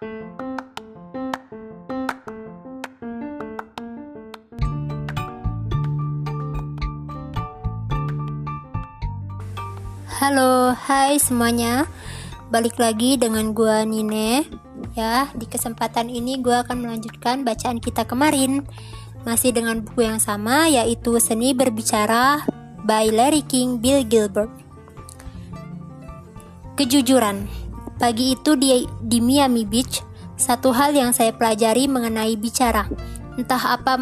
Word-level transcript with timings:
Halo, 0.00 0.16
hai 10.72 11.20
semuanya. 11.20 11.84
Balik 12.48 12.80
lagi 12.80 13.20
dengan 13.20 13.52
gua 13.52 13.84
Nine. 13.84 14.48
Ya, 14.96 15.28
di 15.36 15.44
kesempatan 15.44 16.08
ini 16.08 16.40
gua 16.40 16.64
akan 16.64 16.80
melanjutkan 16.80 17.44
bacaan 17.44 17.76
kita 17.76 18.08
kemarin. 18.08 18.64
Masih 19.28 19.52
dengan 19.52 19.84
buku 19.84 20.08
yang 20.08 20.16
sama 20.16 20.64
yaitu 20.72 21.20
Seni 21.20 21.52
Berbicara 21.52 22.48
by 22.88 23.12
Larry 23.12 23.44
King 23.44 23.76
Bill 23.76 24.00
Gilbert. 24.08 24.48
Kejujuran. 26.80 27.59
Pagi 28.00 28.32
itu 28.32 28.56
di 28.56 28.88
di 29.04 29.20
Miami 29.20 29.68
Beach, 29.68 30.00
satu 30.40 30.72
hal 30.72 30.96
yang 30.96 31.12
saya 31.12 31.36
pelajari 31.36 31.84
mengenai 31.84 32.32
bicara. 32.40 32.88
Entah 33.36 33.76
apa 33.76 34.00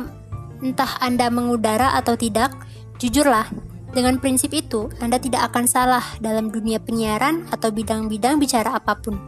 entah 0.62 1.02
Anda 1.02 1.26
mengudara 1.34 1.98
atau 1.98 2.14
tidak, 2.14 2.54
jujurlah 3.02 3.50
dengan 3.90 4.22
prinsip 4.22 4.54
itu, 4.54 4.86
Anda 5.02 5.18
tidak 5.18 5.50
akan 5.50 5.66
salah 5.66 6.06
dalam 6.22 6.54
dunia 6.54 6.78
penyiaran 6.78 7.50
atau 7.50 7.74
bidang-bidang 7.74 8.38
bicara 8.38 8.78
apa 8.78 8.94
pun. 9.02 9.18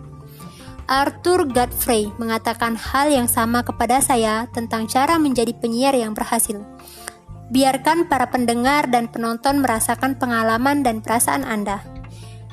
Arthur 0.86 1.50
Godfrey 1.50 2.14
mengatakan 2.22 2.78
hal 2.78 3.10
yang 3.10 3.26
sama 3.26 3.66
kepada 3.66 3.98
saya 3.98 4.46
tentang 4.54 4.86
cara 4.86 5.18
menjadi 5.18 5.50
penyiar 5.50 5.98
yang 5.98 6.14
berhasil. 6.14 6.62
Biarkan 7.50 8.06
para 8.06 8.30
pendengar 8.30 8.86
dan 8.86 9.10
penonton 9.10 9.58
merasakan 9.58 10.14
pengalaman 10.14 10.86
dan 10.86 11.02
perasaan 11.02 11.42
Anda. 11.42 11.99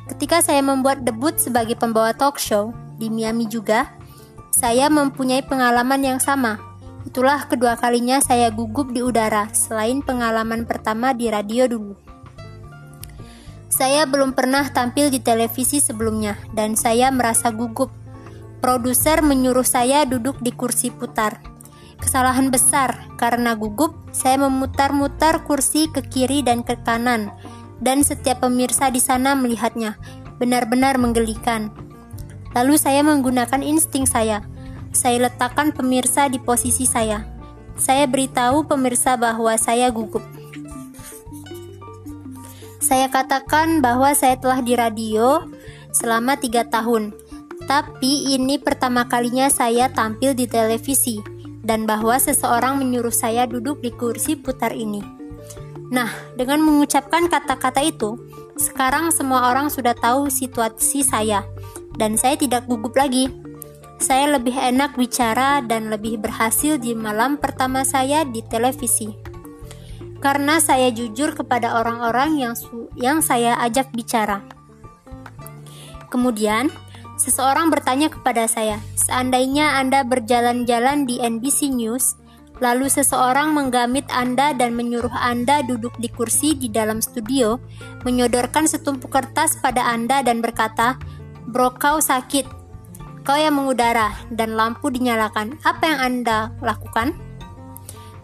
Ketika 0.08 0.40
saya 0.40 0.64
membuat 0.64 1.04
debut 1.04 1.36
sebagai 1.36 1.76
pembawa 1.76 2.16
talk 2.16 2.40
show 2.40 2.72
di 2.96 3.12
Miami 3.12 3.46
juga, 3.46 3.92
saya 4.56 4.88
mempunyai 4.88 5.44
pengalaman 5.44 6.02
yang 6.02 6.20
sama. 6.24 6.58
Itulah 7.04 7.48
kedua 7.48 7.76
kalinya 7.80 8.20
saya 8.24 8.52
gugup 8.52 8.92
di 8.92 9.04
udara, 9.04 9.52
selain 9.52 10.04
pengalaman 10.04 10.68
pertama 10.68 11.12
di 11.12 11.32
radio 11.32 11.68
dulu. 11.68 11.96
Saya 13.68 14.08
belum 14.10 14.34
pernah 14.34 14.66
tampil 14.72 15.12
di 15.12 15.20
televisi 15.22 15.78
sebelumnya, 15.84 16.40
dan 16.56 16.74
saya 16.74 17.12
merasa 17.14 17.52
gugup. 17.54 17.94
Produser 18.64 19.22
menyuruh 19.22 19.68
saya 19.68 20.08
duduk 20.08 20.42
di 20.42 20.50
kursi 20.50 20.90
putar. 20.90 21.44
Kesalahan 22.02 22.50
besar, 22.50 23.12
karena 23.22 23.54
gugup, 23.54 23.94
saya 24.10 24.42
memutar-mutar 24.42 25.46
kursi 25.46 25.92
ke 25.94 26.02
kiri 26.02 26.42
dan 26.42 26.66
ke 26.66 26.74
kanan, 26.82 27.30
dan 27.82 28.02
setiap 28.02 28.42
pemirsa 28.46 28.90
di 28.90 29.02
sana 29.02 29.34
melihatnya. 29.38 29.98
Benar-benar 30.38 31.02
menggelikan. 31.02 31.74
Lalu 32.54 32.78
saya 32.78 33.02
menggunakan 33.02 33.62
insting 33.62 34.06
saya. 34.06 34.46
Saya 34.94 35.30
letakkan 35.30 35.74
pemirsa 35.74 36.30
di 36.30 36.42
posisi 36.42 36.86
saya. 36.90 37.26
Saya 37.78 38.10
beritahu 38.10 38.66
pemirsa 38.66 39.14
bahwa 39.14 39.54
saya 39.58 39.94
gugup. 39.94 40.26
Saya 42.82 43.12
katakan 43.12 43.84
bahwa 43.84 44.16
saya 44.16 44.40
telah 44.40 44.64
di 44.64 44.74
radio 44.74 45.44
selama 45.92 46.40
tiga 46.40 46.64
tahun, 46.66 47.12
tapi 47.68 48.32
ini 48.32 48.56
pertama 48.62 49.06
kalinya 49.12 49.52
saya 49.52 49.92
tampil 49.92 50.32
di 50.32 50.48
televisi, 50.48 51.20
dan 51.68 51.84
bahwa 51.84 52.16
seseorang 52.16 52.80
menyuruh 52.80 53.12
saya 53.12 53.44
duduk 53.44 53.84
di 53.84 53.92
kursi 53.92 54.40
putar 54.40 54.72
ini. 54.72 55.17
Nah, 55.88 56.12
dengan 56.36 56.64
mengucapkan 56.64 57.32
kata-kata 57.32 57.80
itu, 57.84 58.20
sekarang 58.60 59.14
semua 59.16 59.52
orang 59.52 59.72
sudah 59.72 59.96
tahu 59.96 60.28
situasi 60.28 61.06
saya, 61.06 61.48
dan 61.96 62.20
saya 62.20 62.36
tidak 62.36 62.68
gugup 62.68 62.96
lagi. 62.98 63.32
Saya 63.98 64.38
lebih 64.38 64.54
enak 64.54 64.94
bicara 64.94 65.64
dan 65.66 65.90
lebih 65.90 66.22
berhasil 66.22 66.78
di 66.78 66.94
malam 66.94 67.42
pertama 67.42 67.82
saya 67.82 68.22
di 68.28 68.46
televisi 68.46 69.28
karena 70.18 70.58
saya 70.58 70.90
jujur 70.90 71.38
kepada 71.38 71.78
orang-orang 71.78 72.42
yang 72.42 72.54
yang 72.98 73.20
saya 73.22 73.58
ajak 73.62 73.94
bicara. 73.94 74.42
Kemudian, 76.10 76.72
seseorang 77.20 77.70
bertanya 77.70 78.10
kepada 78.10 78.48
saya, 78.50 78.82
"Seandainya 78.98 79.78
Anda 79.78 80.02
berjalan-jalan 80.08 81.06
di 81.06 81.22
NBC 81.22 81.70
News, 81.70 82.18
lalu 82.58 82.90
seseorang 82.90 83.54
menggamit 83.54 84.06
Anda 84.10 84.54
dan 84.54 84.74
menyuruh 84.74 85.14
Anda 85.14 85.62
duduk 85.62 85.98
di 86.02 86.10
kursi 86.10 86.58
di 86.58 86.70
dalam 86.70 87.02
studio, 87.02 87.62
menyodorkan 88.02 88.66
setumpuk 88.66 89.14
kertas 89.14 89.58
pada 89.62 89.86
Anda 89.86 90.26
dan 90.26 90.42
berkata, 90.42 90.98
"Bro, 91.46 91.78
kau 91.78 92.02
sakit. 92.02 92.50
Kau 93.22 93.36
yang 93.36 93.60
mengudara 93.60 94.16
dan 94.32 94.56
lampu 94.56 94.88
dinyalakan. 94.88 95.60
Apa 95.62 95.84
yang 95.86 96.00
Anda 96.00 96.38
lakukan?" 96.64 97.14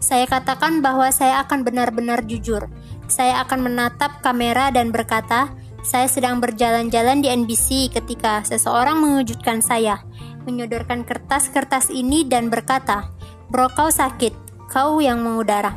Saya 0.02 0.28
katakan 0.28 0.84
bahwa 0.84 1.08
saya 1.08 1.40
akan 1.48 1.64
benar-benar 1.64 2.28
jujur. 2.28 2.68
Saya 3.08 3.40
akan 3.40 3.72
menatap 3.72 4.20
kamera 4.20 4.68
dan 4.68 4.92
berkata, 4.92 5.48
"Saya 5.80 6.08
sedang 6.12 6.44
berjalan-jalan 6.44 7.24
di 7.24 7.32
NBC 7.32 7.88
ketika 7.88 8.44
seseorang 8.44 9.00
mengejutkan 9.00 9.64
saya, 9.64 10.04
menyodorkan 10.44 11.08
kertas-kertas 11.08 11.88
ini 11.88 12.28
dan 12.28 12.52
berkata, 12.52 13.08
"Bro, 13.48 13.72
kau 13.74 13.90
sakit. 13.90 14.32
Kau 14.70 15.00
yang 15.00 15.20
mengudara." 15.24 15.76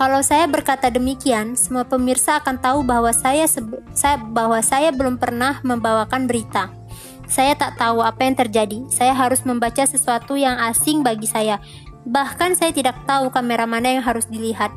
Kalau 0.00 0.24
saya 0.24 0.48
berkata 0.48 0.88
demikian, 0.88 1.60
semua 1.60 1.84
pemirsa 1.84 2.40
akan 2.40 2.56
tahu 2.56 2.80
bahwa 2.80 3.12
saya, 3.12 3.44
saya 3.92 4.16
bahwa 4.16 4.56
saya 4.64 4.96
belum 4.96 5.20
pernah 5.20 5.60
membawakan 5.60 6.24
berita. 6.24 6.72
Saya 7.28 7.52
tak 7.54 7.76
tahu 7.76 8.00
apa 8.00 8.24
yang 8.24 8.34
terjadi. 8.34 8.88
Saya 8.88 9.12
harus 9.12 9.44
membaca 9.44 9.84
sesuatu 9.84 10.40
yang 10.40 10.56
asing 10.56 11.04
bagi 11.04 11.28
saya, 11.28 11.60
Bahkan 12.08 12.56
saya 12.56 12.72
tidak 12.72 12.96
tahu 13.04 13.28
kamera 13.28 13.68
mana 13.68 14.00
yang 14.00 14.04
harus 14.04 14.24
dilihat. 14.28 14.72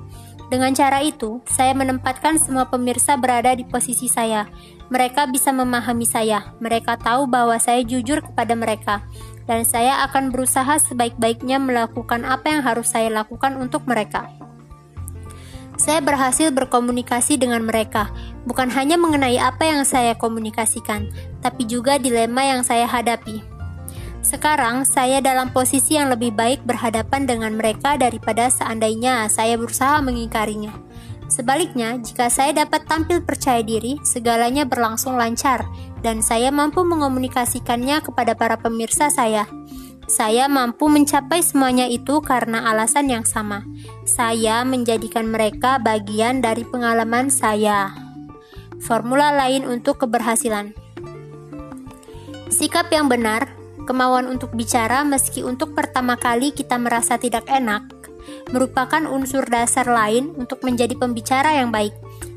Dengan 0.51 0.75
cara 0.75 0.99
itu, 1.01 1.39
saya 1.47 1.71
menempatkan 1.73 2.37
semua 2.37 2.67
pemirsa 2.67 3.15
berada 3.15 3.55
di 3.55 3.63
posisi 3.63 4.11
saya. 4.11 4.45
Mereka 4.91 5.31
bisa 5.31 5.49
memahami 5.49 6.05
saya. 6.05 6.53
Mereka 6.59 6.99
tahu 6.99 7.25
bahwa 7.25 7.57
saya 7.57 7.81
jujur 7.81 8.21
kepada 8.21 8.53
mereka, 8.53 9.01
dan 9.49 9.67
saya 9.67 10.03
akan 10.07 10.31
berusaha 10.31 10.79
sebaik-baiknya 10.79 11.59
melakukan 11.59 12.23
apa 12.23 12.51
yang 12.51 12.61
harus 12.63 12.91
saya 12.91 13.11
lakukan 13.11 13.59
untuk 13.59 13.83
mereka. 13.85 14.31
Saya 15.73 15.99
berhasil 16.05 16.53
berkomunikasi 16.53 17.41
dengan 17.41 17.65
mereka, 17.65 18.13
bukan 18.45 18.69
hanya 18.71 18.95
mengenai 18.95 19.41
apa 19.41 19.65
yang 19.65 19.81
saya 19.83 20.13
komunikasikan, 20.13 21.09
tapi 21.41 21.65
juga 21.65 21.97
dilema 21.97 22.45
yang 22.45 22.61
saya 22.61 22.85
hadapi. 22.85 23.41
Sekarang 24.23 24.87
saya 24.87 25.19
dalam 25.19 25.51
posisi 25.51 25.99
yang 25.99 26.07
lebih 26.07 26.31
baik 26.31 26.63
berhadapan 26.63 27.27
dengan 27.27 27.59
mereka 27.59 27.99
daripada 27.99 28.47
seandainya 28.47 29.27
saya 29.27 29.59
berusaha 29.59 29.99
mengingkarinya. 29.99 30.71
Sebaliknya, 31.31 31.97
jika 31.99 32.27
saya 32.27 32.51
dapat 32.53 32.85
tampil 32.87 33.23
percaya 33.23 33.63
diri, 33.63 33.97
segalanya 34.03 34.67
berlangsung 34.67 35.15
lancar 35.15 35.65
dan 36.03 36.19
saya 36.19 36.51
mampu 36.51 36.83
mengomunikasikannya 36.83 38.03
kepada 38.03 38.35
para 38.35 38.59
pemirsa 38.59 39.07
saya. 39.07 39.47
Saya 40.03 40.51
mampu 40.51 40.91
mencapai 40.91 41.39
semuanya 41.39 41.87
itu 41.87 42.19
karena 42.19 42.69
alasan 42.69 43.07
yang 43.07 43.23
sama. 43.23 43.63
Saya 44.03 44.67
menjadikan 44.67 45.31
mereka 45.31 45.79
bagian 45.79 46.43
dari 46.43 46.67
pengalaman 46.67 47.31
saya. 47.31 47.95
Formula 48.83 49.31
lain 49.31 49.63
untuk 49.63 50.03
keberhasilan. 50.03 50.75
Sikap 52.51 52.91
yang 52.91 53.07
benar 53.07 53.63
Kemauan 53.83 54.31
untuk 54.31 54.55
bicara, 54.55 55.03
meski 55.03 55.43
untuk 55.43 55.75
pertama 55.75 56.15
kali 56.15 56.55
kita 56.55 56.79
merasa 56.79 57.19
tidak 57.19 57.43
enak, 57.51 57.83
merupakan 58.51 59.03
unsur 59.09 59.43
dasar 59.47 59.87
lain 59.87 60.35
untuk 60.37 60.61
menjadi 60.63 60.95
pembicara 60.95 61.57
yang 61.57 61.73
baik. 61.73 61.93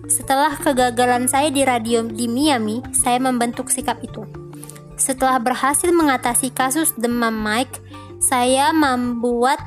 Setelah 0.07 0.55
kegagalan 0.55 1.27
saya 1.27 1.51
di 1.51 1.67
radio 1.67 2.07
di 2.07 2.31
Miami, 2.31 2.79
saya 2.95 3.19
membentuk 3.19 3.71
sikap 3.75 3.99
itu. 4.07 4.23
Setelah 4.97 5.43
berhasil 5.43 5.91
mengatasi 5.91 6.55
kasus 6.55 6.95
demam 6.95 7.35
Mike, 7.35 7.83
saya 8.23 8.73
membuat 8.73 9.61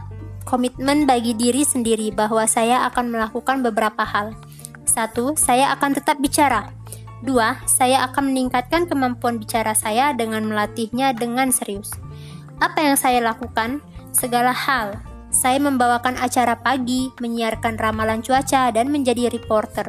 komitmen 0.48 1.06
bagi 1.06 1.38
diri 1.38 1.62
sendiri 1.62 2.10
bahwa 2.10 2.48
saya 2.50 2.88
akan 2.90 3.14
melakukan 3.14 3.62
beberapa 3.62 4.02
hal. 4.02 4.34
Satu, 4.90 5.38
saya 5.38 5.70
akan 5.78 5.94
tetap 5.94 6.18
bicara. 6.18 6.74
Dua, 7.20 7.60
saya 7.68 8.08
akan 8.10 8.32
meningkatkan 8.32 8.88
kemampuan 8.88 9.38
bicara 9.38 9.76
saya 9.76 10.16
dengan 10.16 10.48
melatihnya 10.48 11.12
dengan 11.14 11.52
serius. 11.52 11.92
Apa 12.64 12.80
yang 12.80 12.96
saya 12.96 13.20
lakukan? 13.20 13.84
Segala 14.16 14.56
hal. 14.56 15.09
Saya 15.40 15.56
membawakan 15.64 16.20
acara 16.20 16.60
pagi, 16.60 17.16
menyiarkan 17.24 17.80
ramalan 17.80 18.20
cuaca, 18.20 18.68
dan 18.76 18.92
menjadi 18.92 19.32
reporter. 19.32 19.88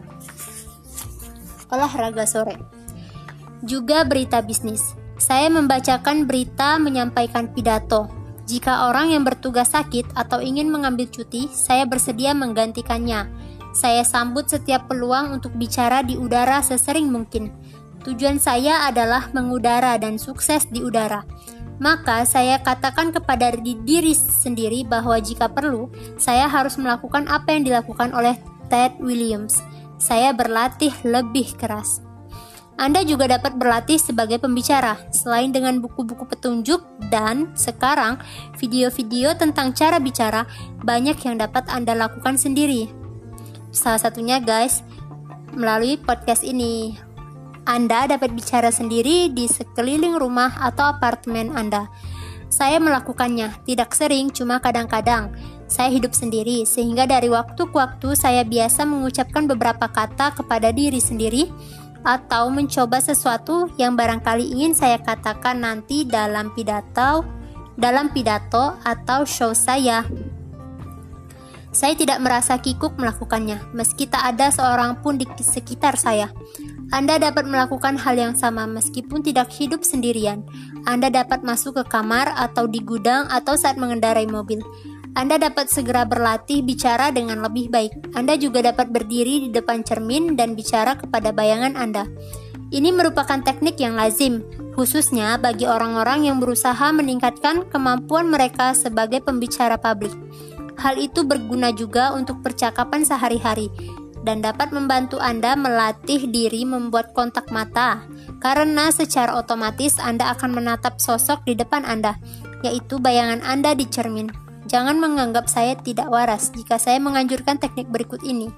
Olahraga 1.75 2.23
sore. 2.23 2.55
Juga 3.67 4.07
berita 4.07 4.39
bisnis. 4.47 4.95
Saya 5.19 5.51
membacakan 5.51 6.31
berita, 6.31 6.79
menyampaikan 6.79 7.51
pidato. 7.51 8.07
Jika 8.47 8.87
orang 8.87 9.11
yang 9.11 9.27
bertugas 9.27 9.75
sakit 9.75 10.15
atau 10.15 10.39
ingin 10.39 10.71
mengambil 10.71 11.11
cuti, 11.11 11.51
saya 11.51 11.83
bersedia 11.83 12.31
menggantikannya 12.31 13.27
saya 13.71 14.03
sambut 14.03 14.51
setiap 14.51 14.91
peluang 14.91 15.39
untuk 15.39 15.55
bicara 15.55 16.03
di 16.03 16.19
udara 16.19 16.59
sesering 16.59 17.07
mungkin. 17.07 17.55
Tujuan 18.03 18.43
saya 18.43 18.89
adalah 18.89 19.31
mengudara 19.31 19.95
dan 20.01 20.19
sukses 20.19 20.67
di 20.67 20.83
udara. 20.83 21.23
Maka 21.81 22.29
saya 22.29 22.61
katakan 22.61 23.09
kepada 23.09 23.57
diri 23.57 24.13
sendiri 24.13 24.85
bahwa 24.85 25.17
jika 25.17 25.49
perlu, 25.49 25.89
saya 26.21 26.45
harus 26.45 26.77
melakukan 26.77 27.25
apa 27.25 27.57
yang 27.57 27.65
dilakukan 27.65 28.13
oleh 28.13 28.37
Ted 28.69 29.01
Williams. 29.01 29.65
Saya 29.97 30.37
berlatih 30.37 30.93
lebih 31.09 31.57
keras. 31.57 32.05
Anda 32.81 33.05
juga 33.05 33.29
dapat 33.29 33.61
berlatih 33.61 34.01
sebagai 34.01 34.41
pembicara, 34.41 34.97
selain 35.13 35.53
dengan 35.53 35.85
buku-buku 35.85 36.25
petunjuk 36.25 36.81
dan 37.13 37.53
sekarang 37.53 38.17
video-video 38.57 39.37
tentang 39.37 39.77
cara 39.77 40.01
bicara 40.01 40.49
banyak 40.81 41.17
yang 41.29 41.37
dapat 41.37 41.69
Anda 41.69 41.93
lakukan 41.93 42.41
sendiri. 42.41 42.89
Salah 43.69 44.01
satunya 44.01 44.41
guys, 44.41 44.81
melalui 45.53 46.01
podcast 46.01 46.41
ini. 46.41 47.10
Anda 47.69 48.09
dapat 48.09 48.33
bicara 48.33 48.73
sendiri 48.73 49.29
di 49.33 49.45
sekeliling 49.45 50.17
rumah 50.17 50.57
atau 50.61 50.97
apartemen 50.97 51.53
Anda. 51.53 51.89
Saya 52.51 52.83
melakukannya, 52.83 53.63
tidak 53.63 53.95
sering, 53.95 54.35
cuma 54.35 54.59
kadang-kadang. 54.59 55.31
Saya 55.71 55.87
hidup 55.95 56.11
sendiri, 56.11 56.67
sehingga 56.67 57.07
dari 57.07 57.31
waktu 57.31 57.63
ke 57.63 57.77
waktu 57.79 58.19
saya 58.19 58.43
biasa 58.43 58.83
mengucapkan 58.83 59.47
beberapa 59.47 59.87
kata 59.87 60.35
kepada 60.35 60.75
diri 60.75 60.99
sendiri 60.99 61.47
atau 62.03 62.51
mencoba 62.51 62.99
sesuatu 62.99 63.71
yang 63.77 63.95
barangkali 63.95 64.51
ingin 64.51 64.73
saya 64.73 64.99
katakan 64.99 65.63
nanti 65.63 66.03
dalam 66.09 66.51
pidato, 66.57 67.23
dalam 67.79 68.11
pidato 68.11 68.75
atau 68.83 69.23
show 69.23 69.55
saya. 69.55 70.03
Saya 71.71 71.95
tidak 71.95 72.19
merasa 72.19 72.59
kikuk 72.59 72.99
melakukannya, 72.99 73.71
meski 73.71 74.11
tak 74.11 74.27
ada 74.27 74.51
seorang 74.51 74.99
pun 75.07 75.23
di 75.23 75.27
sekitar 75.39 75.95
saya. 75.95 76.27
Anda 76.91 77.23
dapat 77.23 77.47
melakukan 77.47 77.95
hal 78.03 78.19
yang 78.19 78.35
sama 78.35 78.67
meskipun 78.67 79.23
tidak 79.23 79.55
hidup 79.55 79.87
sendirian. 79.87 80.43
Anda 80.91 81.07
dapat 81.07 81.47
masuk 81.47 81.79
ke 81.79 81.85
kamar 81.87 82.35
atau 82.35 82.67
di 82.67 82.83
gudang 82.83 83.31
atau 83.31 83.55
saat 83.55 83.79
mengendarai 83.79 84.27
mobil. 84.27 84.59
Anda 85.15 85.39
dapat 85.39 85.71
segera 85.71 86.03
berlatih 86.03 86.67
bicara 86.67 87.15
dengan 87.15 87.47
lebih 87.47 87.71
baik. 87.71 88.15
Anda 88.19 88.35
juga 88.35 88.67
dapat 88.67 88.91
berdiri 88.91 89.47
di 89.47 89.49
depan 89.55 89.87
cermin 89.87 90.35
dan 90.35 90.59
bicara 90.59 90.99
kepada 90.99 91.31
bayangan 91.31 91.79
Anda. 91.79 92.11
Ini 92.71 92.95
merupakan 92.95 93.39
teknik 93.43 93.79
yang 93.83 93.99
lazim, 93.99 94.47
khususnya 94.75 95.39
bagi 95.39 95.67
orang-orang 95.67 96.27
yang 96.31 96.39
berusaha 96.39 96.91
meningkatkan 96.95 97.67
kemampuan 97.71 98.31
mereka 98.31 98.75
sebagai 98.75 99.23
pembicara 99.23 99.75
publik. 99.79 100.15
Hal 100.79 100.99
itu 100.99 101.27
berguna 101.27 101.75
juga 101.75 102.15
untuk 102.15 102.41
percakapan 102.47 103.03
sehari-hari 103.03 103.69
dan 104.25 104.45
dapat 104.45 104.73
membantu 104.73 105.17
Anda 105.17 105.57
melatih 105.57 106.29
diri 106.29 106.69
membuat 106.69 107.17
kontak 107.17 107.49
mata, 107.49 108.05
karena 108.41 108.93
secara 108.93 109.37
otomatis 109.37 109.97
Anda 109.97 110.33
akan 110.37 110.57
menatap 110.57 111.01
sosok 111.01 111.45
di 111.49 111.57
depan 111.57 111.89
Anda, 111.89 112.21
yaitu 112.61 113.01
bayangan 113.01 113.41
Anda 113.45 113.73
di 113.73 113.89
cermin. 113.89 114.29
Jangan 114.69 115.01
menganggap 115.01 115.49
saya 115.49 115.75
tidak 115.75 116.13
waras 116.13 116.53
jika 116.53 116.77
saya 116.77 117.01
menganjurkan 117.01 117.59
teknik 117.59 117.89
berikut 117.89 118.21
ini. 118.23 118.53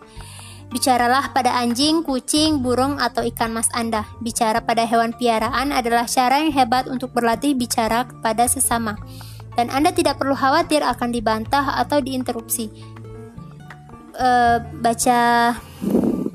Bicaralah 0.73 1.37
pada 1.37 1.53
anjing, 1.61 2.01
kucing, 2.01 2.65
burung, 2.65 2.97
atau 2.97 3.21
ikan 3.29 3.53
mas 3.53 3.69
Anda. 3.77 4.09
Bicara 4.25 4.65
pada 4.65 4.89
hewan 4.89 5.13
piaraan 5.13 5.69
adalah 5.69 6.09
cara 6.09 6.41
yang 6.41 6.53
hebat 6.53 6.89
untuk 6.89 7.13
berlatih 7.13 7.53
bicara 7.53 8.09
kepada 8.09 8.49
sesama 8.49 8.97
dan 9.57 9.69
Anda 9.69 9.93
tidak 9.93 10.21
perlu 10.21 10.33
khawatir 10.33 10.81
akan 10.81 11.13
dibantah 11.13 11.77
atau 11.77 12.01
diinterupsi. 12.01 12.73
Uh, 14.13 14.61
baca 14.85 15.57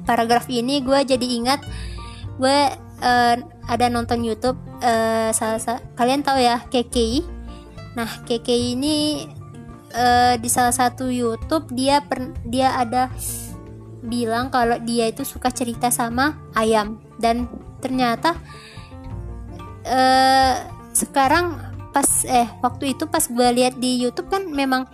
paragraf 0.07 0.49
ini 0.49 0.81
gue 0.81 0.97
jadi 1.05 1.27
ingat 1.37 1.61
gue 2.41 2.57
uh, 3.05 3.35
ada 3.67 3.85
nonton 3.91 4.25
YouTube 4.25 4.57
uh, 4.81 5.29
salah, 5.35 5.61
salah 5.61 5.83
kalian 5.93 6.23
tahu 6.23 6.39
ya 6.41 6.63
KKI. 6.71 7.21
Nah 7.93 8.09
KKI 8.25 8.77
ini 8.77 8.95
uh, 9.93 10.33
di 10.39 10.49
salah 10.49 10.73
satu 10.73 11.11
YouTube 11.11 11.69
dia 11.75 12.01
per, 12.01 12.33
dia 12.47 12.77
ada 12.77 13.11
bilang 14.07 14.47
kalau 14.47 14.79
dia 14.79 15.09
itu 15.11 15.27
suka 15.27 15.51
cerita 15.51 15.91
sama 15.91 16.39
ayam 16.55 17.01
dan 17.19 17.49
ternyata 17.83 18.37
uh, 19.83 20.55
sekarang 20.95 21.59
pas 21.91 22.07
eh 22.29 22.45
waktu 22.61 22.93
itu 22.93 23.09
pas 23.09 23.25
gue 23.25 23.49
lihat 23.57 23.81
di 23.81 23.97
YouTube 24.05 24.29
kan 24.29 24.45
memang 24.47 24.85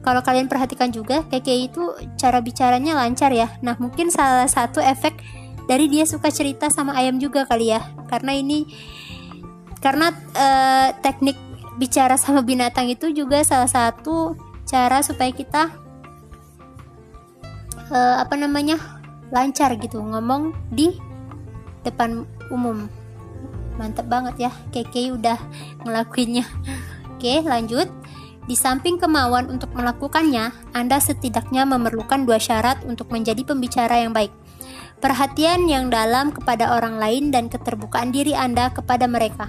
kalau 0.00 0.24
kalian 0.24 0.48
perhatikan 0.48 0.88
juga 0.88 1.28
kayak 1.28 1.72
itu 1.72 1.82
cara 2.16 2.40
bicaranya 2.40 2.96
lancar 2.96 3.32
ya. 3.36 3.52
Nah 3.60 3.76
mungkin 3.76 4.08
salah 4.08 4.48
satu 4.48 4.80
efek 4.80 5.20
dari 5.68 5.86
dia 5.92 6.08
suka 6.08 6.32
cerita 6.32 6.72
sama 6.72 6.96
ayam 6.96 7.20
juga 7.20 7.44
kali 7.44 7.72
ya. 7.72 7.84
Karena 8.08 8.32
ini 8.32 8.64
karena 9.80 10.12
uh, 10.36 10.88
teknik 11.04 11.36
bicara 11.76 12.16
sama 12.16 12.40
binatang 12.40 12.88
itu 12.88 13.12
juga 13.12 13.44
salah 13.44 13.68
satu 13.68 14.36
cara 14.64 15.04
supaya 15.04 15.32
kita 15.32 15.72
uh, 17.92 18.16
apa 18.24 18.34
namanya 18.40 18.80
lancar 19.28 19.76
gitu. 19.76 20.00
Ngomong 20.00 20.56
di 20.72 20.96
depan 21.84 22.24
umum. 22.48 22.88
Mantep 23.76 24.08
banget 24.08 24.48
ya 24.48 24.52
Keke 24.72 25.12
udah 25.12 25.36
ngelakuinnya. 25.84 26.44
Oke 27.16 27.44
lanjut 27.44 27.99
di 28.48 28.56
samping 28.56 28.96
kemauan 28.96 29.52
untuk 29.52 29.72
melakukannya, 29.76 30.52
Anda 30.72 30.98
setidaknya 31.02 31.68
memerlukan 31.68 32.24
dua 32.24 32.40
syarat 32.40 32.82
untuk 32.88 33.12
menjadi 33.12 33.44
pembicara 33.44 34.00
yang 34.00 34.16
baik. 34.16 34.32
Perhatian 35.00 35.64
yang 35.68 35.88
dalam 35.88 36.32
kepada 36.32 36.76
orang 36.76 37.00
lain 37.00 37.32
dan 37.32 37.48
keterbukaan 37.48 38.12
diri 38.12 38.36
Anda 38.36 38.68
kepada 38.72 39.08
mereka. 39.08 39.48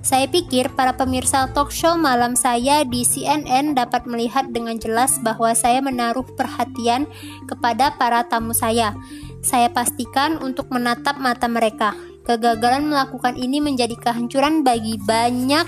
Saya 0.00 0.30
pikir 0.30 0.72
para 0.72 0.94
pemirsa 0.94 1.50
talk 1.52 1.74
show 1.74 1.98
malam 1.98 2.38
saya 2.38 2.86
di 2.86 3.02
CNN 3.04 3.76
dapat 3.76 4.08
melihat 4.08 4.48
dengan 4.48 4.78
jelas 4.78 5.20
bahwa 5.20 5.52
saya 5.52 5.82
menaruh 5.84 6.24
perhatian 6.38 7.04
kepada 7.44 7.92
para 7.98 8.24
tamu 8.24 8.56
saya. 8.56 8.96
Saya 9.44 9.68
pastikan 9.68 10.40
untuk 10.40 10.70
menatap 10.72 11.18
mata 11.20 11.50
mereka, 11.50 11.92
Kegagalan 12.28 12.92
melakukan 12.92 13.40
ini 13.40 13.56
menjadi 13.56 13.96
kehancuran 13.96 14.60
bagi 14.60 15.00
banyak 15.00 15.64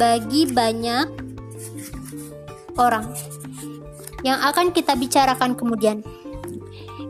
bagi 0.00 0.48
banyak 0.48 1.06
orang 2.80 3.12
yang 4.24 4.40
akan 4.40 4.72
kita 4.72 4.96
bicarakan 4.96 5.52
kemudian. 5.52 6.00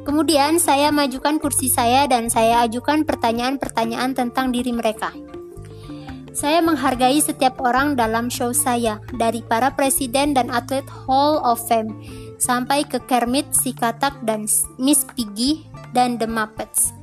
Kemudian 0.03 0.59
saya 0.59 0.91
majukan 0.91 1.39
kursi 1.39 1.71
saya 1.71 2.11
dan 2.11 2.27
saya 2.27 2.67
ajukan 2.67 3.07
pertanyaan-pertanyaan 3.07 4.19
tentang 4.19 4.51
diri 4.51 4.75
mereka. 4.75 5.15
Saya 6.35 6.59
menghargai 6.63 7.23
setiap 7.23 7.63
orang 7.63 7.95
dalam 7.95 8.27
show 8.27 8.51
saya, 8.51 8.99
dari 9.15 9.43
para 9.47 9.71
presiden 9.71 10.35
dan 10.35 10.51
atlet 10.51 10.87
Hall 11.07 11.39
of 11.47 11.63
Fame 11.63 11.95
sampai 12.43 12.83
ke 12.89 12.99
Kermit 13.07 13.55
si 13.55 13.71
Katak 13.71 14.25
dan 14.27 14.51
Miss 14.81 15.07
Piggy 15.15 15.63
dan 15.95 16.19
The 16.19 16.27
Muppets. 16.27 17.00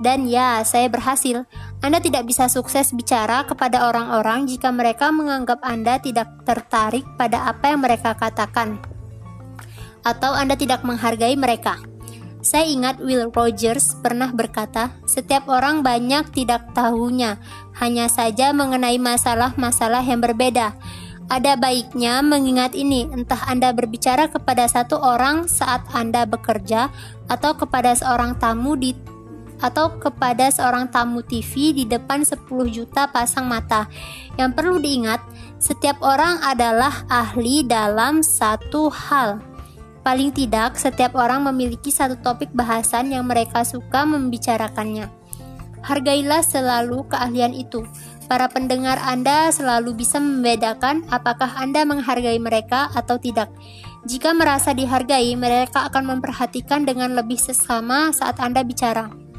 Dan 0.00 0.24
ya, 0.24 0.64
saya 0.64 0.88
berhasil. 0.88 1.44
Anda 1.84 2.00
tidak 2.00 2.24
bisa 2.24 2.48
sukses 2.48 2.92
bicara 2.96 3.44
kepada 3.44 3.84
orang-orang 3.84 4.48
jika 4.48 4.72
mereka 4.72 5.12
menganggap 5.12 5.60
Anda 5.60 6.00
tidak 6.00 6.40
tertarik 6.48 7.04
pada 7.20 7.52
apa 7.52 7.72
yang 7.72 7.84
mereka 7.84 8.16
katakan, 8.16 8.80
atau 10.04 10.32
Anda 10.32 10.56
tidak 10.56 10.84
menghargai 10.88 11.36
mereka. 11.36 11.76
Saya 12.40 12.64
ingat 12.64 13.04
Will 13.04 13.28
Rogers 13.28 14.00
pernah 14.00 14.32
berkata, 14.32 14.96
"Setiap 15.04 15.44
orang 15.52 15.84
banyak 15.84 16.32
tidak 16.32 16.72
tahunya, 16.72 17.36
hanya 17.76 18.08
saja 18.08 18.56
mengenai 18.56 18.96
masalah-masalah 18.96 20.00
yang 20.00 20.24
berbeda." 20.24 20.72
Ada 21.30 21.54
baiknya 21.54 22.24
mengingat 22.26 22.72
ini, 22.74 23.06
entah 23.12 23.44
Anda 23.46 23.70
berbicara 23.76 24.32
kepada 24.32 24.66
satu 24.66 24.98
orang 24.98 25.46
saat 25.46 25.84
Anda 25.92 26.26
bekerja 26.26 26.90
atau 27.30 27.54
kepada 27.54 27.94
seorang 27.94 28.34
tamu 28.40 28.74
di 28.74 28.96
atau 29.60 30.00
kepada 30.00 30.48
seorang 30.48 30.88
tamu 30.88 31.20
TV 31.24 31.76
di 31.76 31.84
depan 31.86 32.24
10 32.24 32.48
juta 32.68 33.06
pasang 33.08 33.46
mata. 33.46 33.86
Yang 34.40 34.50
perlu 34.56 34.76
diingat, 34.80 35.20
setiap 35.60 36.00
orang 36.00 36.40
adalah 36.40 37.04
ahli 37.06 37.62
dalam 37.64 38.24
satu 38.24 38.88
hal. 38.88 39.44
Paling 40.00 40.32
tidak, 40.32 40.80
setiap 40.80 41.12
orang 41.12 41.44
memiliki 41.44 41.92
satu 41.92 42.16
topik 42.24 42.48
bahasan 42.56 43.12
yang 43.12 43.28
mereka 43.28 43.60
suka 43.68 44.08
membicarakannya. 44.08 45.12
Hargailah 45.84 46.40
selalu 46.40 47.04
keahlian 47.08 47.52
itu. 47.52 47.84
Para 48.24 48.46
pendengar 48.48 48.96
Anda 49.02 49.50
selalu 49.52 50.00
bisa 50.00 50.22
membedakan 50.22 51.04
apakah 51.10 51.50
Anda 51.60 51.84
menghargai 51.84 52.38
mereka 52.40 52.88
atau 52.96 53.20
tidak. 53.20 53.52
Jika 54.08 54.32
merasa 54.32 54.72
dihargai, 54.72 55.36
mereka 55.36 55.84
akan 55.92 56.16
memperhatikan 56.16 56.88
dengan 56.88 57.12
lebih 57.12 57.36
sesama 57.36 58.14
saat 58.16 58.40
Anda 58.40 58.64
bicara. 58.64 59.29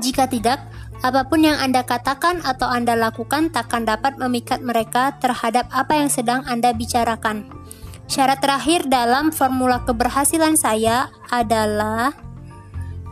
Jika 0.00 0.24
tidak, 0.24 0.64
apa 1.04 1.28
pun 1.28 1.44
yang 1.44 1.60
Anda 1.60 1.84
katakan 1.84 2.40
atau 2.40 2.68
Anda 2.68 2.96
lakukan 2.96 3.52
takkan 3.52 3.84
dapat 3.84 4.16
memikat 4.16 4.64
mereka 4.64 5.16
terhadap 5.20 5.68
apa 5.72 5.96
yang 5.96 6.08
sedang 6.08 6.40
Anda 6.48 6.72
bicarakan. 6.72 7.48
Syarat 8.10 8.42
terakhir 8.42 8.88
dalam 8.88 9.30
formula 9.30 9.84
keberhasilan 9.84 10.56
saya 10.56 11.12
adalah 11.30 12.16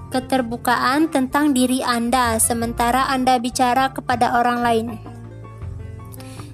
keterbukaan 0.08 1.12
tentang 1.12 1.52
diri 1.52 1.84
Anda 1.84 2.40
sementara 2.40 3.08
Anda 3.12 3.36
bicara 3.36 3.92
kepada 3.92 4.40
orang 4.40 4.58
lain. 4.64 4.86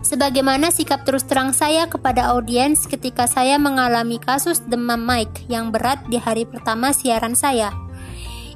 Sebagaimana 0.05 0.69
sikap 0.69 1.09
terus 1.09 1.25
terang 1.25 1.57
saya 1.57 1.89
kepada 1.89 2.37
audiens 2.37 2.85
ketika 2.85 3.25
saya 3.25 3.57
mengalami 3.57 4.21
kasus 4.21 4.61
demam 4.67 5.01
mic 5.01 5.49
yang 5.49 5.73
berat 5.73 6.05
di 6.13 6.21
hari 6.21 6.45
pertama 6.45 6.93
siaran 6.93 7.33
saya. 7.33 7.73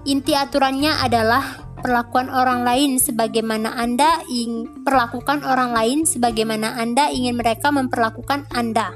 Inti 0.04 0.36
aturannya 0.36 0.92
adalah 1.00 1.67
perlakuan 1.80 2.28
orang 2.28 2.66
lain 2.66 2.98
sebagaimana 2.98 3.74
Anda 3.78 4.22
ingin 4.26 4.84
perlakukan 4.84 5.46
orang 5.46 5.72
lain 5.72 5.98
sebagaimana 6.04 6.76
Anda 6.76 7.08
ingin 7.10 7.38
mereka 7.38 7.70
memperlakukan 7.70 8.50
Anda. 8.52 8.92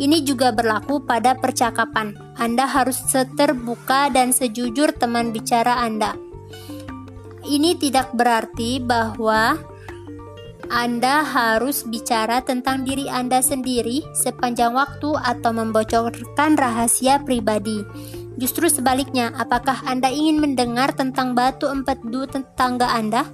Ini 0.00 0.24
juga 0.24 0.48
berlaku 0.48 1.04
pada 1.04 1.36
percakapan. 1.36 2.16
Anda 2.40 2.64
harus 2.64 2.96
seterbuka 3.04 4.08
dan 4.08 4.32
sejujur 4.32 4.96
teman 4.96 5.28
bicara 5.28 5.76
Anda. 5.84 6.16
Ini 7.44 7.76
tidak 7.76 8.16
berarti 8.16 8.80
bahwa 8.80 9.60
Anda 10.72 11.20
harus 11.20 11.84
bicara 11.84 12.40
tentang 12.40 12.88
diri 12.88 13.12
Anda 13.12 13.44
sendiri 13.44 14.00
sepanjang 14.16 14.72
waktu 14.72 15.20
atau 15.20 15.52
membocorkan 15.52 16.56
rahasia 16.56 17.20
pribadi. 17.20 17.84
Justru 18.40 18.72
sebaliknya, 18.72 19.36
apakah 19.36 19.84
Anda 19.84 20.08
ingin 20.08 20.40
mendengar 20.40 20.96
tentang 20.96 21.36
batu 21.36 21.68
empedu 21.68 22.24
tetangga 22.24 22.88
Anda 22.88 23.28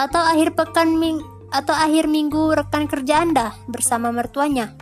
atau 0.00 0.24
akhir 0.24 0.56
pekan 0.56 0.96
ming 0.96 1.20
atau 1.52 1.76
akhir 1.76 2.08
minggu 2.08 2.56
rekan 2.56 2.88
kerja 2.88 3.20
Anda 3.20 3.52
bersama 3.68 4.08
mertuanya? 4.16 4.72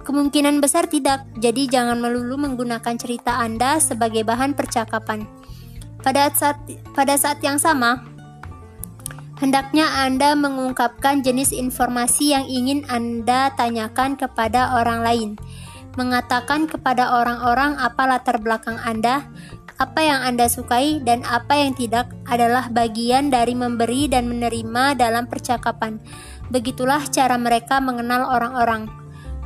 Kemungkinan 0.00 0.64
besar 0.64 0.88
tidak, 0.88 1.28
jadi 1.36 1.68
jangan 1.68 2.00
melulu 2.00 2.40
menggunakan 2.40 2.96
cerita 2.96 3.36
Anda 3.36 3.76
sebagai 3.76 4.24
bahan 4.24 4.56
percakapan. 4.56 5.28
Pada 6.00 6.32
saat, 6.32 6.56
pada 6.96 7.12
saat 7.20 7.44
yang 7.44 7.60
sama, 7.60 8.00
hendaknya 9.36 10.00
Anda 10.00 10.32
mengungkapkan 10.32 11.20
jenis 11.20 11.52
informasi 11.52 12.32
yang 12.32 12.48
ingin 12.48 12.88
Anda 12.88 13.52
tanyakan 13.52 14.16
kepada 14.16 14.80
orang 14.80 15.04
lain. 15.04 15.30
Mengatakan 15.98 16.70
kepada 16.70 17.18
orang-orang 17.18 17.74
apa 17.74 18.06
latar 18.06 18.38
belakang 18.38 18.78
Anda, 18.78 19.26
apa 19.80 20.00
yang 20.04 20.20
Anda 20.22 20.46
sukai, 20.46 21.00
dan 21.02 21.24
apa 21.24 21.56
yang 21.56 21.72
tidak 21.72 22.12
adalah 22.28 22.68
bagian 22.68 23.32
dari 23.32 23.56
memberi 23.56 24.06
dan 24.06 24.28
menerima 24.28 24.94
dalam 24.94 25.24
percakapan. 25.26 25.98
Begitulah 26.52 27.02
cara 27.08 27.40
mereka 27.40 27.80
mengenal 27.80 28.28
orang-orang. 28.28 28.86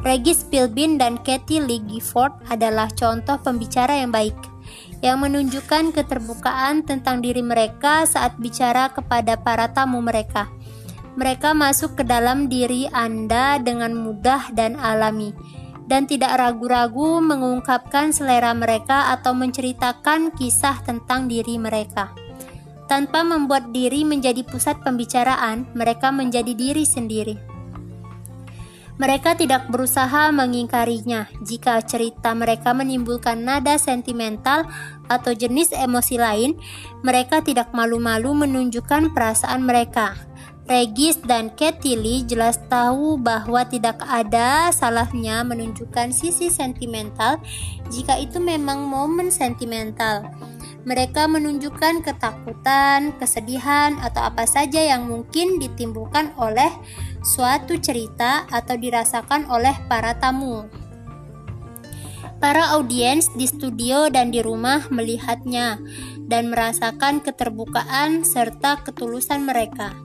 Regis 0.05 0.45
Philbin 0.53 1.01
dan 1.01 1.17
Katie 1.25 1.65
Lee 1.65 1.81
Gifford 1.89 2.37
adalah 2.53 2.93
contoh 2.93 3.41
pembicara 3.41 4.05
yang 4.05 4.13
baik, 4.13 4.37
yang 5.01 5.25
menunjukkan 5.25 5.97
keterbukaan 5.97 6.85
tentang 6.85 7.25
diri 7.25 7.41
mereka 7.41 8.05
saat 8.05 8.37
bicara 8.37 8.93
kepada 8.93 9.41
para 9.41 9.73
tamu 9.73 10.05
mereka. 10.05 10.53
Mereka 11.15 11.57
masuk 11.57 11.97
ke 11.97 12.05
dalam 12.05 12.53
diri 12.53 12.85
Anda 12.91 13.57
dengan 13.63 13.97
mudah 13.97 14.51
dan 14.53 14.77
alami, 14.77 15.33
dan 15.85 16.09
tidak 16.09 16.41
ragu-ragu 16.41 17.21
mengungkapkan 17.21 18.13
selera 18.13 18.57
mereka 18.57 19.13
atau 19.13 19.37
menceritakan 19.37 20.33
kisah 20.33 20.81
tentang 20.85 21.29
diri 21.29 21.61
mereka. 21.61 22.13
Tanpa 22.85 23.25
membuat 23.25 23.73
diri 23.73 24.05
menjadi 24.05 24.45
pusat 24.45 24.81
pembicaraan, 24.85 25.65
mereka 25.73 26.13
menjadi 26.13 26.53
diri 26.53 26.85
sendiri. 26.85 27.55
Mereka 28.95 29.35
tidak 29.35 29.67
berusaha 29.75 30.31
mengingkarinya 30.31 31.27
jika 31.43 31.83
cerita 31.83 32.31
mereka 32.31 32.71
menimbulkan 32.71 33.43
nada 33.43 33.75
sentimental 33.75 34.71
atau 35.11 35.35
jenis 35.35 35.75
emosi 35.75 36.15
lain. 36.15 36.55
Mereka 37.03 37.43
tidak 37.43 37.75
malu-malu 37.75 38.47
menunjukkan 38.47 39.11
perasaan 39.11 39.67
mereka. 39.67 40.15
Regis 40.65 41.21
dan 41.21 41.53
Katie 41.53 41.93
Lee 41.93 42.25
jelas 42.25 42.57
tahu 42.73 43.21
bahwa 43.21 43.69
tidak 43.69 44.01
ada 44.01 44.73
salahnya 44.73 45.45
menunjukkan 45.45 46.09
sisi 46.09 46.49
sentimental 46.49 47.37
jika 47.93 48.17
itu 48.17 48.41
memang 48.41 48.81
momen 48.81 49.29
sentimental. 49.29 50.25
Mereka 50.89 51.29
menunjukkan 51.29 52.05
ketakutan, 52.05 53.17
kesedihan, 53.17 53.97
atau 54.01 54.25
apa 54.25 54.45
saja 54.45 54.81
yang 54.81 55.09
mungkin 55.09 55.57
ditimbulkan 55.57 56.37
oleh 56.37 56.69
suatu 57.25 57.81
cerita 57.81 58.45
atau 58.53 58.77
dirasakan 58.77 59.49
oleh 59.49 59.73
para 59.89 60.17
tamu. 60.17 60.84
Para 62.45 62.77
audiens 62.77 63.33
di 63.33 63.49
studio 63.49 64.13
dan 64.13 64.29
di 64.29 64.45
rumah 64.45 64.85
melihatnya 64.93 65.81
dan 66.29 66.53
merasakan 66.53 67.25
keterbukaan 67.25 68.21
serta 68.21 68.85
ketulusan 68.85 69.49
mereka. 69.49 69.97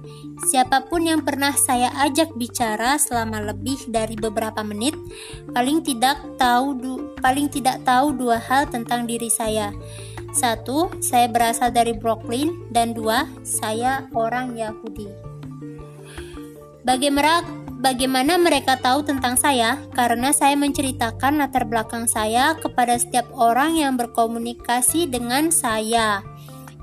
Siapa 0.47 0.87
pun 0.87 1.03
yang 1.03 1.27
pernah 1.27 1.51
saya 1.51 1.91
ajak 1.99 2.39
bicara 2.39 2.95
selama 2.95 3.43
lebih 3.43 3.91
dari 3.91 4.15
beberapa 4.15 4.63
menit, 4.63 4.95
paling 5.51 5.83
tidak 5.83 6.15
tahu 6.39 6.79
paling 7.19 7.51
tidak 7.51 7.83
tahu 7.83 8.15
dua 8.15 8.39
hal 8.39 8.71
tentang 8.71 9.03
diri 9.03 9.27
saya. 9.27 9.75
Satu, 10.31 10.95
saya 11.03 11.27
berasal 11.27 11.75
dari 11.75 11.91
Brooklyn 11.91 12.71
dan 12.71 12.95
dua, 12.95 13.27
saya 13.43 14.07
orang 14.15 14.55
Yahudi. 14.55 15.11
Bagaimana 16.87 17.43
bagaimana 17.79 18.35
mereka 18.35 18.75
tahu 18.75 19.07
tentang 19.07 19.39
saya 19.39 19.79
karena 19.95 20.35
saya 20.35 20.53
menceritakan 20.59 21.39
latar 21.39 21.63
belakang 21.65 22.05
saya 22.05 22.53
kepada 22.59 22.99
setiap 22.99 23.31
orang 23.33 23.79
yang 23.79 23.95
berkomunikasi 23.95 25.07
dengan 25.07 25.49
saya. 25.49 26.21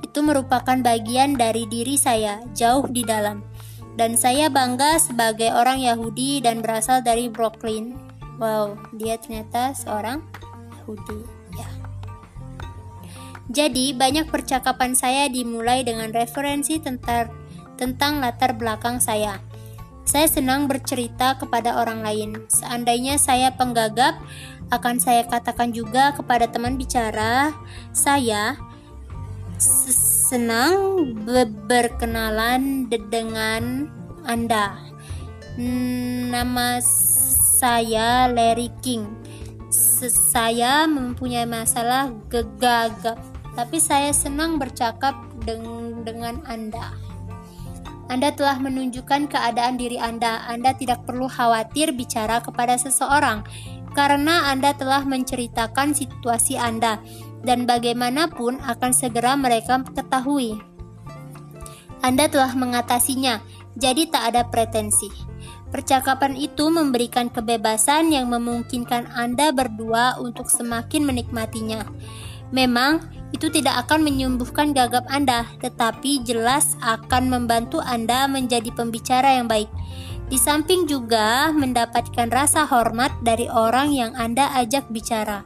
Itu 0.01 0.25
merupakan 0.25 0.81
bagian 0.81 1.37
dari 1.37 1.69
diri 1.69 2.01
saya, 2.01 2.41
jauh 2.57 2.89
di 2.89 3.05
dalam. 3.05 3.45
Dan 3.97 4.17
saya 4.17 4.53
bangga 4.53 5.01
sebagai 5.01 5.53
orang 5.53 5.81
Yahudi 5.81 6.45
dan 6.45 6.61
berasal 6.61 7.01
dari 7.01 7.33
Brooklyn. 7.33 7.97
Wow, 8.37 8.77
dia 8.93 9.17
ternyata 9.17 9.73
seorang 9.73 10.21
Yahudi. 10.85 11.21
Ya. 11.57 11.69
Jadi, 13.49 13.97
banyak 13.97 14.29
percakapan 14.29 14.93
saya 14.93 15.33
dimulai 15.33 15.81
dengan 15.81 16.13
referensi 16.13 16.77
tentang 16.77 17.33
tentang 17.81 18.21
latar 18.21 18.53
belakang 18.53 19.01
saya. 19.01 19.41
Saya 20.07 20.31
senang 20.31 20.71
bercerita 20.71 21.35
kepada 21.35 21.83
orang 21.83 22.01
lain. 22.07 22.47
Seandainya 22.47 23.19
saya 23.19 23.51
penggagap, 23.53 24.17
akan 24.71 25.03
saya 25.03 25.27
katakan 25.27 25.71
juga 25.75 26.15
kepada 26.15 26.51
teman 26.51 26.75
bicara 26.79 27.55
saya 27.95 28.59
senang 29.59 31.07
be 31.23 31.47
berkenalan 31.67 32.91
dengan 32.91 33.91
Anda. 34.27 34.79
Nama 36.31 36.83
saya 37.59 38.27
Larry 38.31 38.71
King. 38.83 39.07
Saya 40.07 40.85
mempunyai 40.91 41.49
masalah 41.49 42.13
gegagap, 42.29 43.17
tapi 43.55 43.81
saya 43.81 44.11
senang 44.13 44.59
bercakap 44.61 45.15
dengan 46.05 46.43
Anda. 46.45 47.06
Anda 48.07 48.31
telah 48.31 48.63
menunjukkan 48.63 49.31
keadaan 49.31 49.75
diri 49.77 49.99
Anda. 49.99 50.47
Anda 50.47 50.75
tidak 50.79 51.03
perlu 51.07 51.27
khawatir 51.27 51.91
bicara 51.91 52.39
kepada 52.39 52.79
seseorang 52.79 53.43
karena 53.97 54.53
Anda 54.53 54.77
telah 54.77 55.03
menceritakan 55.09 55.97
situasi 55.97 56.61
Anda 56.61 57.01
dan 57.43 57.65
bagaimanapun 57.65 58.61
akan 58.63 58.93
segera 58.93 59.35
mereka 59.35 59.81
ketahui. 59.83 60.61
Anda 62.05 62.29
telah 62.31 62.53
mengatasinya, 62.55 63.41
jadi 63.75 64.07
tak 64.07 64.23
ada 64.35 64.43
pretensi. 64.47 65.09
Percakapan 65.73 66.39
itu 66.39 66.71
memberikan 66.71 67.27
kebebasan 67.27 68.15
yang 68.15 68.31
memungkinkan 68.31 69.11
Anda 69.11 69.51
berdua 69.51 70.21
untuk 70.23 70.47
semakin 70.47 71.03
menikmatinya. 71.03 71.83
Memang, 72.55 73.03
itu 73.37 73.53
tidak 73.53 73.85
akan 73.85 74.01
menyembuhkan 74.01 74.73
gagap 74.73 75.05
Anda, 75.13 75.45
tetapi 75.61 76.25
jelas 76.25 76.73
akan 76.81 77.29
membantu 77.29 77.85
Anda 77.85 78.25
menjadi 78.25 78.73
pembicara 78.73 79.37
yang 79.37 79.45
baik. 79.45 79.69
Di 80.27 80.41
samping 80.41 80.89
juga 80.89 81.53
mendapatkan 81.53 82.33
rasa 82.33 82.65
hormat 82.65 83.13
dari 83.21 83.47
orang 83.47 83.93
yang 83.93 84.17
Anda 84.17 84.49
ajak 84.57 84.89
bicara. 84.89 85.45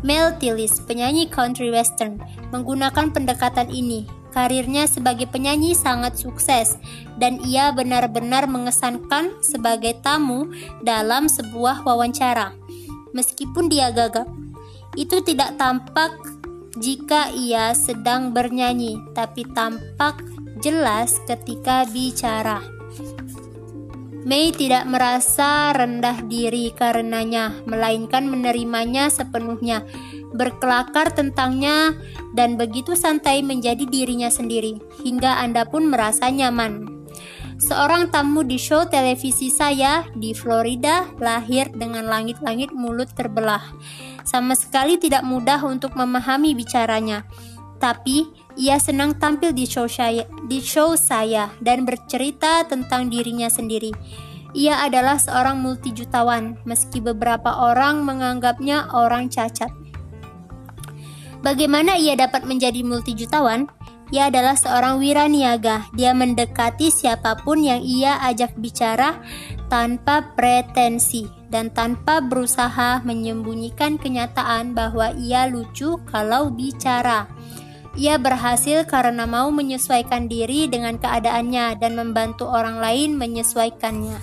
Mel 0.00 0.32
Tillis, 0.40 0.80
penyanyi 0.88 1.28
country 1.28 1.68
western, 1.68 2.16
menggunakan 2.50 3.12
pendekatan 3.12 3.68
ini. 3.68 4.08
Karirnya 4.30 4.86
sebagai 4.86 5.26
penyanyi 5.26 5.74
sangat 5.74 6.14
sukses 6.14 6.78
dan 7.18 7.42
ia 7.42 7.74
benar-benar 7.74 8.46
mengesankan 8.46 9.42
sebagai 9.42 9.98
tamu 10.00 10.46
dalam 10.86 11.26
sebuah 11.26 11.82
wawancara. 11.82 12.54
Meskipun 13.10 13.66
dia 13.66 13.90
gagap, 13.90 14.30
itu 14.94 15.18
tidak 15.26 15.58
tampak 15.58 16.14
jika 16.78 17.32
ia 17.34 17.74
sedang 17.74 18.30
bernyanyi, 18.30 19.00
tapi 19.16 19.42
tampak 19.50 20.22
jelas 20.62 21.18
ketika 21.26 21.88
bicara. 21.88 22.62
Mei 24.20 24.52
tidak 24.52 24.84
merasa 24.84 25.72
rendah 25.72 26.20
diri 26.28 26.70
karenanya, 26.76 27.56
melainkan 27.64 28.28
menerimanya 28.28 29.08
sepenuhnya, 29.08 29.82
berkelakar 30.36 31.16
tentangnya, 31.16 31.96
dan 32.36 32.60
begitu 32.60 32.92
santai 32.92 33.40
menjadi 33.40 33.88
dirinya 33.88 34.28
sendiri, 34.28 34.76
hingga 35.02 35.40
Anda 35.40 35.64
pun 35.64 35.88
merasa 35.88 36.28
nyaman. 36.28 36.99
Seorang 37.60 38.08
tamu 38.08 38.40
di 38.40 38.56
show 38.56 38.88
televisi 38.88 39.52
saya 39.52 40.08
di 40.16 40.32
Florida 40.32 41.04
lahir 41.20 41.68
dengan 41.68 42.08
langit-langit 42.08 42.72
mulut 42.72 43.12
terbelah. 43.12 43.60
Sama 44.24 44.56
sekali 44.56 44.96
tidak 44.96 45.20
mudah 45.28 45.60
untuk 45.68 45.92
memahami 45.92 46.56
bicaranya. 46.56 47.28
Tapi 47.76 48.32
ia 48.56 48.80
senang 48.80 49.12
tampil 49.20 49.52
di 49.52 49.68
show 49.68 49.84
saya, 49.84 50.24
di 50.48 50.64
show 50.64 50.96
saya 50.96 51.52
dan 51.60 51.84
bercerita 51.84 52.64
tentang 52.64 53.12
dirinya 53.12 53.52
sendiri. 53.52 53.92
Ia 54.56 54.80
adalah 54.88 55.20
seorang 55.20 55.60
multijutawan, 55.60 56.56
meski 56.64 57.04
beberapa 57.04 57.60
orang 57.60 58.08
menganggapnya 58.08 58.88
orang 58.96 59.28
cacat. 59.28 59.68
Bagaimana 61.44 62.00
ia 62.00 62.16
dapat 62.16 62.48
menjadi 62.48 62.80
multijutawan? 62.84 63.68
Ia 64.10 64.26
adalah 64.26 64.58
seorang 64.58 64.98
wiraniaga. 64.98 65.86
Dia 65.94 66.10
mendekati 66.10 66.90
siapa 66.90 67.38
pun 67.46 67.62
yang 67.62 67.78
ia 67.78 68.18
ajak 68.26 68.58
bicara 68.58 69.22
tanpa 69.70 70.34
pretensi 70.34 71.30
dan 71.46 71.70
tanpa 71.70 72.18
berusaha 72.18 73.02
menyembunyikan 73.06 74.02
kenyataan 74.02 74.74
bahwa 74.74 75.14
ia 75.14 75.46
lucu 75.46 75.98
kalau 76.10 76.50
bicara. 76.50 77.30
Ia 77.98 78.18
berhasil 78.22 78.86
karena 78.86 79.26
mau 79.26 79.50
menyesuaikan 79.50 80.30
diri 80.30 80.70
dengan 80.70 80.98
keadaannya 80.98 81.78
dan 81.78 81.98
membantu 81.98 82.46
orang 82.46 82.78
lain 82.78 83.18
menyesuaikannya. 83.18 84.18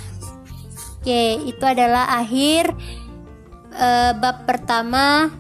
Oke, 1.00 1.40
itu 1.48 1.64
adalah 1.64 2.16
akhir 2.20 2.72
uh, 3.76 4.12
bab 4.16 4.48
pertama 4.48 5.32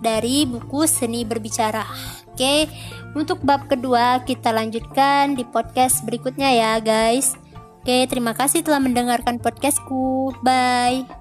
dari 0.00 0.44
buku 0.48 0.84
Seni 0.88 1.24
Berbicara. 1.24 1.84
Oke, 2.32 2.68
untuk 3.14 3.42
bab 3.42 3.66
kedua 3.66 4.22
kita 4.22 4.54
lanjutkan 4.54 5.34
di 5.34 5.42
podcast 5.46 6.02
berikutnya 6.06 6.50
ya, 6.54 6.72
guys. 6.78 7.34
Oke, 7.80 8.04
terima 8.06 8.36
kasih 8.36 8.60
telah 8.60 8.78
mendengarkan 8.78 9.40
podcastku. 9.40 10.36
Bye. 10.44 11.19